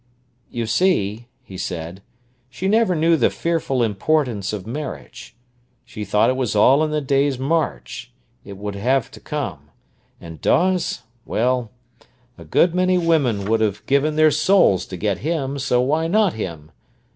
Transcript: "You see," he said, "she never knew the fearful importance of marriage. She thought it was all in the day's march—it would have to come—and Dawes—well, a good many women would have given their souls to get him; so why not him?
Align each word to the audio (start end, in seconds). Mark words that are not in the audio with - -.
"You 0.49 0.65
see," 0.65 1.27
he 1.43 1.59
said, 1.59 2.01
"she 2.49 2.67
never 2.67 2.95
knew 2.95 3.15
the 3.15 3.29
fearful 3.29 3.83
importance 3.83 4.51
of 4.51 4.65
marriage. 4.65 5.35
She 5.85 6.03
thought 6.05 6.31
it 6.31 6.35
was 6.35 6.55
all 6.55 6.83
in 6.83 6.89
the 6.89 7.01
day's 7.01 7.37
march—it 7.37 8.57
would 8.57 8.73
have 8.73 9.11
to 9.11 9.19
come—and 9.19 10.41
Dawes—well, 10.41 11.69
a 12.35 12.45
good 12.45 12.73
many 12.73 12.97
women 12.97 13.45
would 13.47 13.61
have 13.61 13.85
given 13.85 14.15
their 14.15 14.31
souls 14.31 14.87
to 14.87 14.97
get 14.97 15.19
him; 15.19 15.59
so 15.59 15.81
why 15.81 16.07
not 16.07 16.33
him? 16.33 16.71